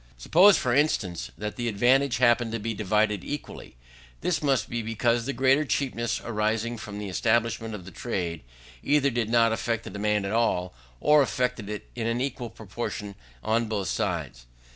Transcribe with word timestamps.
Suppose, 0.17 0.57
for 0.57 0.73
instance, 0.73 1.29
that 1.37 1.57
the 1.57 1.67
advantage 1.67 2.17
happened 2.17 2.51
to 2.53 2.59
be 2.59 2.73
divided 2.73 3.23
equally: 3.23 3.75
this 4.21 4.41
must 4.41 4.67
be 4.67 4.81
because 4.81 5.27
the 5.27 5.31
greater 5.31 5.63
cheapness 5.63 6.19
arising 6.25 6.77
from 6.79 6.97
the 6.97 7.07
establishment 7.07 7.75
of 7.75 7.85
the 7.85 7.91
trade, 7.91 8.41
either 8.81 9.11
did 9.11 9.29
not 9.29 9.53
affect 9.53 9.83
the 9.83 9.91
demand 9.91 10.25
at 10.25 10.31
all, 10.31 10.73
or 10.99 11.21
affected 11.21 11.69
it 11.69 11.87
in 11.95 12.07
an 12.07 12.19
equal 12.19 12.49
proportion 12.49 13.13
on 13.43 13.67
both 13.67 13.89
sides. 13.89 14.47